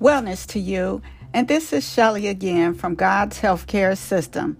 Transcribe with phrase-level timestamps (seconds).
[0.00, 1.02] Wellness to you.
[1.34, 4.56] And this is Shelly again from God's Healthcare System.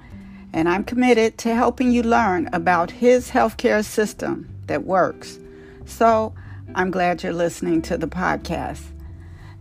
[0.52, 5.38] And I'm committed to helping you learn about His healthcare system that works.
[5.86, 6.34] So
[6.74, 8.82] I'm glad you're listening to the podcast.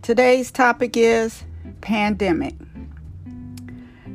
[0.02, 1.43] Today's topic is
[1.80, 2.55] pandemic.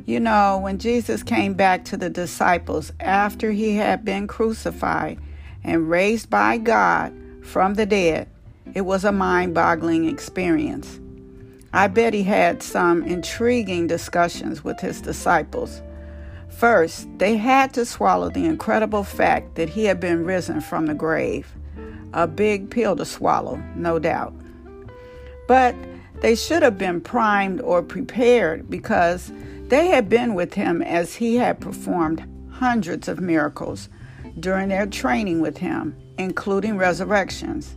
[0.05, 5.19] You know, when Jesus came back to the disciples after he had been crucified
[5.63, 7.11] and raised by God
[7.41, 8.29] from the dead,
[8.75, 10.99] it was a mind boggling experience.
[11.75, 15.81] I bet he had some intriguing discussions with his disciples.
[16.47, 20.93] First, they had to swallow the incredible fact that he had been risen from the
[20.93, 21.53] grave.
[22.13, 24.33] A big pill to swallow, no doubt.
[25.49, 25.75] But
[26.21, 29.33] they should have been primed or prepared because
[29.67, 33.89] they had been with him as he had performed hundreds of miracles
[34.39, 37.75] during their training with him, including resurrections.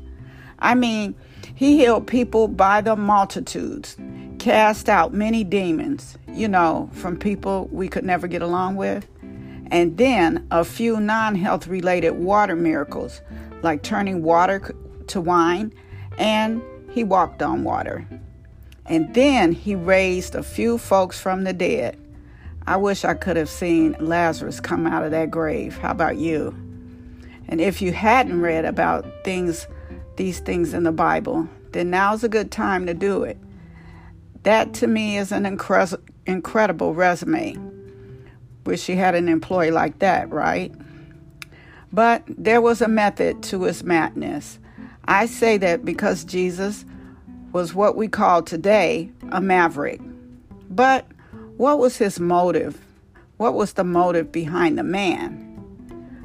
[0.58, 1.14] I mean,
[1.54, 3.96] he healed people by the multitudes,
[4.38, 9.06] cast out many demons, you know, from people we could never get along with,
[9.70, 13.20] and then a few non health related water miracles,
[13.62, 14.74] like turning water
[15.08, 15.72] to wine,
[16.18, 18.06] and he walked on water.
[18.86, 21.98] And then he raised a few folks from the dead.
[22.66, 25.76] I wish I could have seen Lazarus come out of that grave.
[25.78, 26.54] How about you?
[27.48, 29.66] And if you hadn't read about things,
[30.18, 33.38] these things in the Bible, then now's a good time to do it.
[34.42, 37.56] That to me is an incre- incredible resume.
[38.66, 40.74] Wish she had an employee like that, right?
[41.90, 44.58] But there was a method to his madness.
[45.06, 46.84] I say that because Jesus
[47.52, 50.00] was what we call today a maverick.
[50.68, 51.06] But
[51.56, 52.78] what was his motive?
[53.38, 55.44] What was the motive behind the man?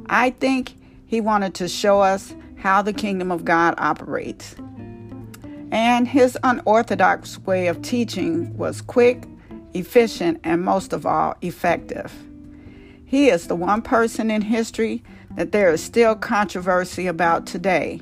[0.07, 2.33] I think he wanted to show us
[2.63, 4.55] how the kingdom of God operates.
[5.69, 9.25] And his unorthodox way of teaching was quick,
[9.73, 12.13] efficient, and most of all, effective.
[13.05, 15.03] He is the one person in history
[15.35, 17.99] that there is still controversy about today.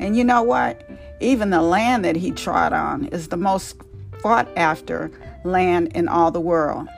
[0.00, 0.90] And you know what?
[1.20, 3.76] Even the land that he trod on is the most
[4.20, 5.08] fought after
[5.44, 6.88] land in all the world.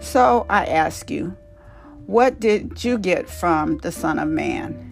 [0.00, 1.36] So I ask you,
[2.06, 4.89] what did you get from the Son of Man?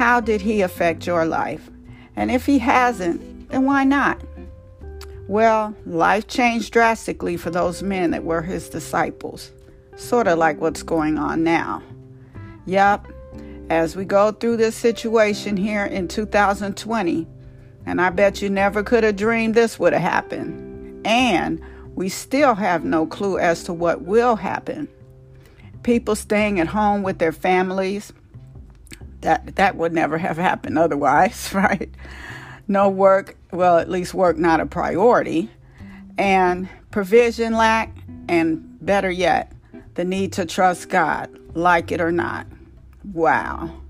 [0.00, 1.68] How did he affect your life?
[2.16, 4.18] And if he hasn't, then why not?
[5.28, 9.52] Well, life changed drastically for those men that were his disciples,
[9.96, 11.82] sort of like what's going on now.
[12.64, 13.08] Yup,
[13.68, 17.26] as we go through this situation here in 2020,
[17.84, 21.06] and I bet you never could have dreamed this would have happened.
[21.06, 21.60] And
[21.94, 24.88] we still have no clue as to what will happen.
[25.82, 28.14] People staying at home with their families,
[29.22, 31.90] that that would never have happened otherwise, right?
[32.68, 35.50] No work, well, at least work not a priority,
[36.16, 37.96] and provision lack,
[38.28, 39.52] and better yet,
[39.94, 42.46] the need to trust God, like it or not.
[43.12, 43.80] Wow.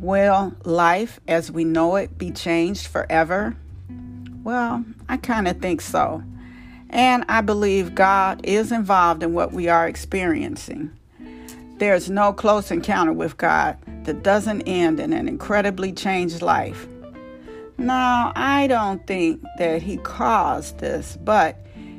[0.00, 3.56] Will life as we know it be changed forever?
[4.42, 6.22] Well, I kind of think so.
[6.90, 10.92] And I believe God is involved in what we are experiencing.
[11.78, 16.86] There's no close encounter with God that doesn't end in an incredibly changed life.
[17.78, 21.56] Now, I don't think that He caused this, but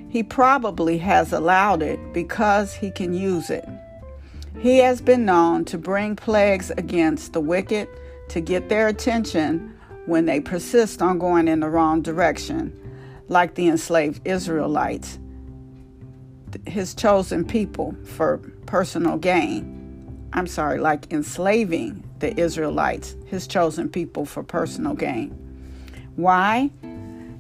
[0.10, 3.68] He probably has allowed it because He can use it.
[4.60, 7.90] He has been known to bring plagues against the wicked
[8.30, 12.74] to get their attention when they persist on going in the wrong direction,
[13.28, 15.20] like the enslaved Israelites,
[16.66, 18.40] his chosen people for
[18.76, 20.28] personal gain.
[20.34, 25.30] I'm sorry, like enslaving the Israelites, his chosen people for personal gain.
[26.18, 26.72] Why?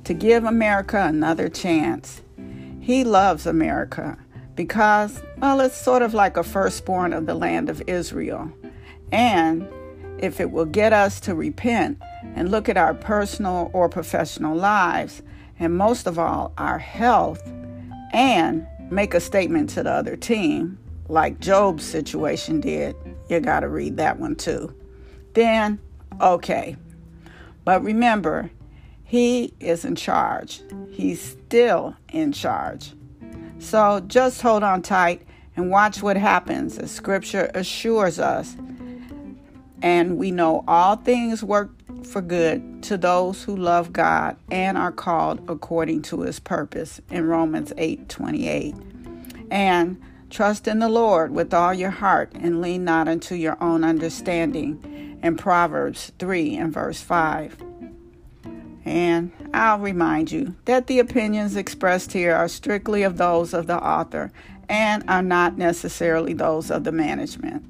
[0.06, 2.22] To give America another chance.
[2.80, 4.18] He loves America
[4.56, 8.50] because, well, it's sort of like a firstborn of the land of Israel.
[9.12, 9.68] And
[10.18, 12.02] if it will get us to repent
[12.34, 15.22] and look at our personal or professional lives,
[15.60, 17.46] and most of all, our health,
[18.14, 22.96] and make a statement to the other team, like Job's situation did,
[23.30, 24.74] you got to read that one too.
[25.34, 25.80] Then,
[26.22, 26.78] okay.
[27.64, 28.52] But remember,
[29.04, 30.62] he is in charge.
[30.90, 32.94] He's still in charge.
[33.60, 35.22] So just hold on tight
[35.56, 38.56] and watch what happens as scripture assures us.
[39.82, 41.72] And we know all things work
[42.04, 47.26] for good to those who love God and are called according to his purpose in
[47.26, 48.76] Romans 8 28.
[49.52, 53.84] And trust in the Lord with all your heart and lean not unto your own
[53.84, 57.58] understanding in Proverbs 3 and verse 5.
[58.86, 63.84] And I'll remind you that the opinions expressed here are strictly of those of the
[63.84, 64.32] author
[64.70, 67.66] and are not necessarily those of the management